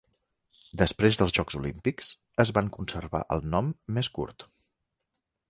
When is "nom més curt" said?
3.53-4.49